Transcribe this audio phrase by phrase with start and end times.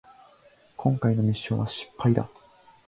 [0.77, 2.27] こんかいのミッションは失敗だ